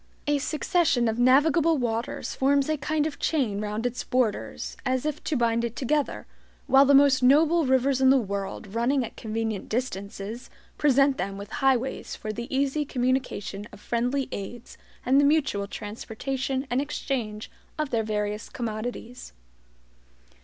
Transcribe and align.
A 0.25 0.39
succession 0.39 1.07
of 1.07 1.19
navigable 1.19 1.77
waters 1.77 2.33
forms 2.33 2.69
a 2.69 2.75
kind 2.77 3.05
of 3.05 3.19
chain 3.19 3.61
round 3.61 3.85
its 3.85 4.03
borders, 4.03 4.75
as 4.83 5.05
if 5.05 5.23
to 5.25 5.35
bind 5.37 5.63
it 5.63 5.75
together; 5.75 6.25
while 6.65 6.85
the 6.85 6.95
most 6.95 7.21
noble 7.21 7.67
rivers 7.67 8.01
in 8.01 8.09
the 8.09 8.17
world, 8.17 8.73
running 8.73 9.05
at 9.05 9.15
convenient 9.15 9.69
distances, 9.69 10.49
present 10.75 11.19
them 11.19 11.37
with 11.37 11.51
highways 11.51 12.15
for 12.15 12.33
the 12.33 12.47
easy 12.49 12.83
communication 12.83 13.67
of 13.71 13.79
friendly 13.79 14.27
aids, 14.31 14.75
and 15.05 15.21
the 15.21 15.23
mutual 15.23 15.67
transportation 15.67 16.65
and 16.71 16.81
exchange 16.81 17.51
of 17.77 17.91
their 17.91 18.01
various 18.03 18.49
commodities. 18.49 19.33